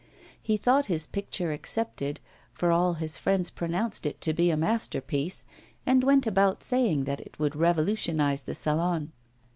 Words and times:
He 0.41 0.57
thought 0.57 0.87
his 0.87 1.05
picture 1.05 1.51
accepted, 1.51 2.19
for 2.53 2.71
all 2.71 2.95
his 2.95 3.19
friends 3.19 3.51
pronounced 3.51 4.03
it 4.07 4.19
to 4.21 4.33
be 4.33 4.49
a 4.49 4.57
masterpiece, 4.57 5.45
and 5.85 6.03
went 6.03 6.25
about 6.25 6.63
saying 6.63 7.03
that 7.03 7.21
it 7.21 7.37
would 7.37 7.55
revolutionise 7.55 8.41
the 8.41 8.55
Salon. 8.55 9.11